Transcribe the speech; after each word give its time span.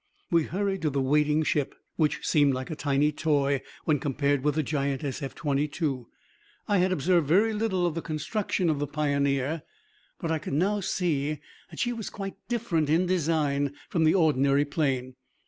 We 0.31 0.45
hurried 0.45 0.81
to 0.81 0.89
the 0.89 0.99
waiting 0.99 1.43
ship, 1.43 1.75
which 1.95 2.25
seemed 2.27 2.55
like 2.55 2.71
a 2.71 2.75
tiny 2.75 3.11
toy 3.11 3.61
when 3.85 3.99
compared 3.99 4.43
with 4.43 4.55
the 4.55 4.63
giant 4.63 5.03
SF 5.03 5.35
22. 5.35 6.07
I 6.67 6.79
had 6.79 6.91
observed 6.91 7.27
very 7.27 7.53
little 7.53 7.85
of 7.85 7.93
the 7.93 8.01
construction 8.01 8.67
of 8.67 8.79
the 8.79 8.87
Pioneer, 8.87 9.61
but 10.19 10.31
I 10.31 10.39
could 10.39 10.53
now 10.53 10.79
see 10.79 11.39
that 11.69 11.77
she 11.77 11.93
was 11.93 12.09
quite 12.09 12.33
different 12.47 12.89
in 12.89 13.05
design 13.05 13.75
from 13.89 14.03
the 14.03 14.15
ordinary 14.15 14.65
plane. 14.65 15.17